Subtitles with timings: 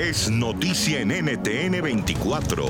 [0.00, 2.64] es noticia en NTN 24.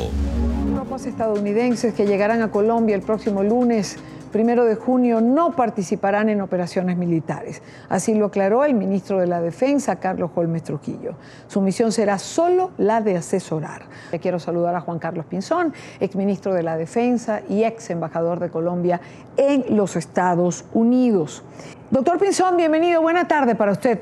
[0.74, 3.98] Tropas estadounidenses que llegarán a Colombia el próximo lunes
[4.32, 7.62] primero de junio no participarán en operaciones militares.
[7.88, 11.14] Así lo aclaró el ministro de la Defensa, Carlos Holmes Trujillo.
[11.46, 13.82] Su misión será solo la de asesorar.
[14.10, 18.50] Le quiero saludar a Juan Carlos Pinzón, exministro de la Defensa y ex embajador de
[18.50, 19.00] Colombia
[19.36, 21.44] en los Estados Unidos.
[21.92, 23.00] Doctor Pinzón, bienvenido.
[23.02, 24.00] Buena tarde para usted.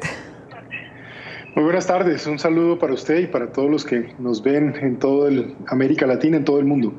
[1.58, 4.96] Muy buenas tardes, un saludo para usted y para todos los que nos ven en
[4.96, 5.28] toda
[5.66, 6.92] América Latina, en todo el mundo.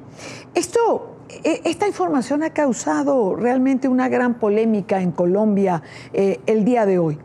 [0.53, 6.85] Esto e, esta información ha causado realmente una gran polémica en Colombia eh, el día
[6.85, 7.17] de hoy.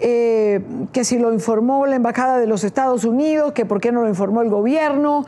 [0.00, 0.60] Eh,
[0.92, 4.08] que si lo informó la Embajada de los Estados Unidos, que por qué no lo
[4.10, 5.24] informó el gobierno.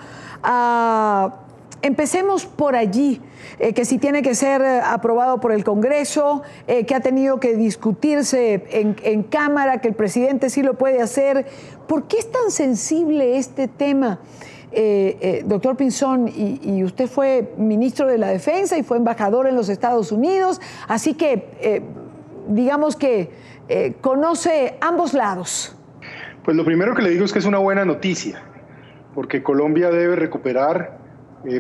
[1.83, 3.21] Empecemos por allí,
[3.59, 8.65] eh, que si tiene que ser aprobado por el Congreso, que ha tenido que discutirse
[8.71, 11.47] en, Cámara, que el presidente sí lo puede hacer.
[11.87, 14.21] ¿Por qué es tan sensible este tema?
[14.71, 19.57] Eh, eh, doctor Pinzón, y, usted fue ministro de la Defensa y fue embajador en
[19.57, 21.83] los Estados Unidos, así que eh,
[22.49, 23.31] digamos que
[24.01, 25.77] conoce ambos lados.
[26.45, 28.43] Pues lo primero que le digo es que es una buena noticia,
[29.15, 30.99] porque Colombia debe recuperar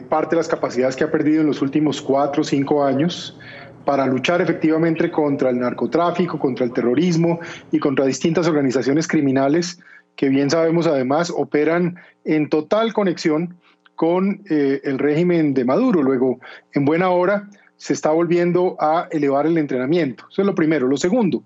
[0.08, 3.38] parte de las capacidades que ha perdido en los últimos cuatro o cinco años
[3.84, 7.40] para luchar efectivamente contra el narcotráfico, contra el terrorismo
[7.72, 9.78] y contra distintas organizaciones criminales
[10.18, 13.56] que bien sabemos además operan en total conexión
[13.94, 16.02] con eh, el régimen de Maduro.
[16.02, 16.40] Luego,
[16.74, 20.24] en buena hora, se está volviendo a elevar el entrenamiento.
[20.28, 20.88] Eso es lo primero.
[20.88, 21.44] Lo segundo,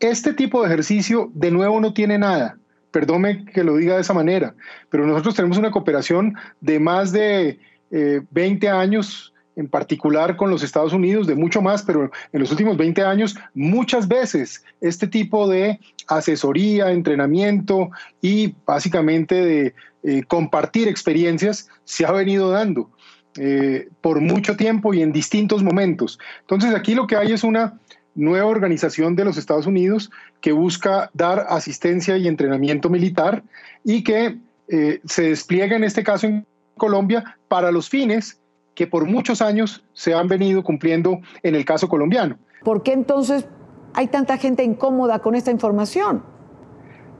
[0.00, 2.56] este tipo de ejercicio de nuevo no tiene nada.
[2.98, 4.56] Perdóme que lo diga de esa manera,
[4.90, 7.60] pero nosotros tenemos una cooperación de más de
[7.90, 12.50] 20 eh, años en particular con los Estados Unidos, de mucho más, pero en los
[12.50, 20.88] últimos 20 años muchas veces este tipo de asesoría, entrenamiento y básicamente de eh, compartir
[20.88, 22.90] experiencias se ha venido dando
[23.36, 26.18] eh, por mucho tiempo y en distintos momentos.
[26.40, 27.78] Entonces aquí lo que hay es una
[28.18, 33.42] nueva organización de los Estados Unidos que busca dar asistencia y entrenamiento militar
[33.84, 36.46] y que eh, se despliega en este caso en
[36.76, 38.40] Colombia para los fines
[38.74, 42.38] que por muchos años se han venido cumpliendo en el caso colombiano.
[42.64, 43.46] ¿Por qué entonces
[43.94, 46.22] hay tanta gente incómoda con esta información?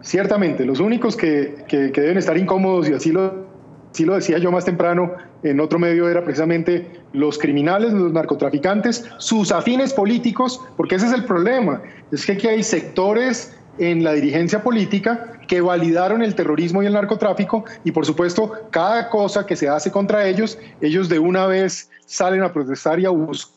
[0.00, 3.47] Ciertamente, los únicos que, deben estar incómodos, y así lo,
[3.92, 5.12] así lo decía yo más temprano
[5.42, 11.12] en otro medio, era precisamente los criminales, los narcotraficantes, sus afines políticos, porque ese es
[11.12, 16.82] el problema, es que aquí hay sectores en la dirigencia política que validaron el terrorismo
[16.82, 21.18] y el narcotráfico y por supuesto cada cosa que se hace contra ellos, ellos de
[21.18, 23.56] una vez salen a protestar y a, buscar.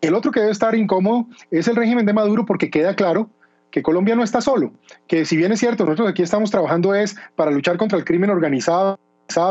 [0.00, 3.28] El otro que debe estar incómodo es el régimen de Maduro porque queda claro
[3.70, 4.72] que Colombia no está solo,
[5.06, 8.30] que si bien es cierto, nosotros aquí estamos trabajando es para luchar contra el crimen
[8.30, 8.98] organizado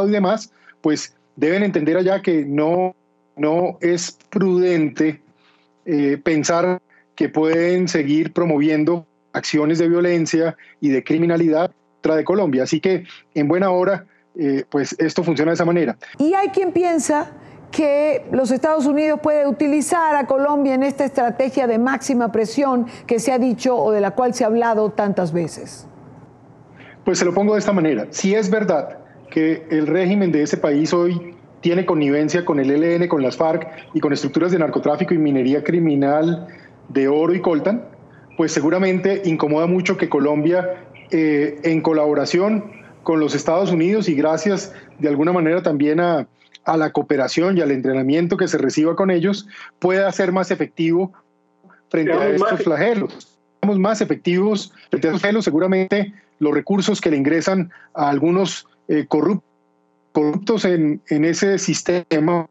[0.07, 2.95] y demás, pues deben entender allá que no,
[3.37, 5.21] no es prudente
[5.85, 6.81] eh, pensar
[7.15, 12.63] que pueden seguir promoviendo acciones de violencia y de criminalidad contra de Colombia.
[12.63, 14.05] Así que en buena hora,
[14.37, 15.97] eh, pues esto funciona de esa manera.
[16.17, 17.31] Y hay quien piensa
[17.71, 23.19] que los Estados Unidos puede utilizar a Colombia en esta estrategia de máxima presión que
[23.19, 25.87] se ha dicho o de la cual se ha hablado tantas veces.
[27.05, 28.07] Pues se lo pongo de esta manera.
[28.09, 28.99] Si es verdad
[29.29, 33.67] que el régimen de ese país hoy tiene connivencia con el ELN, con las FARC
[33.93, 36.47] y con estructuras de narcotráfico y minería criminal
[36.87, 37.85] de oro y coltan,
[38.37, 44.73] pues seguramente incomoda mucho que Colombia, eh, en colaboración con los Estados Unidos y gracias
[44.99, 46.27] de alguna manera también a,
[46.65, 49.47] la cooperación y al entrenamiento que se reciba con ellos,
[49.79, 51.11] pueda ser más efectivo
[51.89, 53.39] frente a estos flagelos.
[53.61, 58.67] Somos más efectivos frente a estos flagelos, seguramente los recursos que le ingresan a algunos
[58.87, 62.47] eh, corruptos en, ese sistema,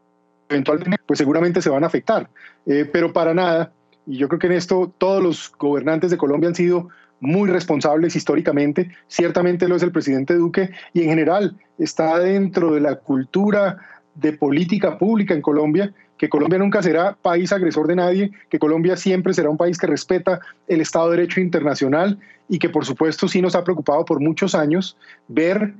[0.49, 2.29] eventualmente, pues seguramente se van a afectar.
[2.65, 3.71] Eh, pero para nada
[4.09, 8.15] y yo creo que en esto todos los gobernantes de Colombia han sido muy responsables
[8.15, 13.77] históricamente, ciertamente lo es el presidente Duque y en general está dentro de la cultura
[14.15, 18.97] de política pública en Colombia, que Colombia nunca será país agresor de nadie, que Colombia
[18.97, 22.19] siempre será un país que respeta el Estado de Derecho internacional
[22.49, 25.73] y que por supuesto sí nos ha preocupado por muchos años ver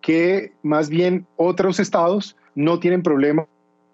[0.00, 3.46] que más bien otros estados no tienen problema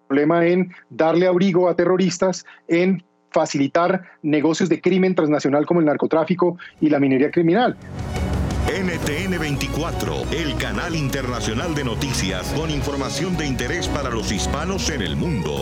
[0.08, 3.04] problema en darle abrigo a terroristas, en
[3.38, 7.76] facilitar negocios de crimen transnacional como el narcotráfico y la minería criminal.
[8.66, 15.02] NTN 24, el canal internacional de noticias con información de interés para los hispanos en
[15.02, 15.54] el mundo.